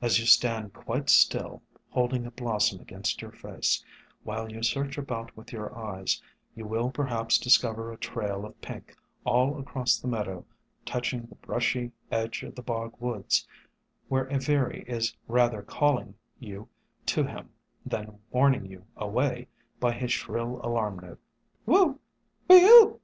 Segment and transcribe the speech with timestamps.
[0.00, 3.84] As you stand quite still, holding a blossom against your face,
[4.24, 6.20] while you search about with your eyes,
[6.56, 10.44] you will perhaps discover a trail of pink all across the meadow
[10.84, 13.46] touching the brushy edge of the bog woods,
[14.08, 16.68] where a veery is rather calling you
[17.06, 17.48] to him
[17.86, 19.46] than warning you away
[19.78, 21.20] by his shrill alarm note,
[21.66, 22.00] whew—
[22.48, 23.00] whe ew!